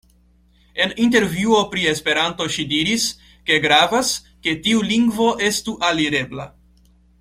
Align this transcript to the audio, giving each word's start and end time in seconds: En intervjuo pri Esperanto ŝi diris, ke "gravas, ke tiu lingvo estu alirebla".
En 0.85 0.93
intervjuo 1.03 1.59
pri 1.73 1.83
Esperanto 1.91 2.47
ŝi 2.55 2.67
diris, 2.73 3.07
ke 3.51 3.61
"gravas, 3.69 4.13
ke 4.47 4.57
tiu 4.65 4.85
lingvo 4.93 5.33
estu 5.53 5.81
alirebla". 5.93 6.53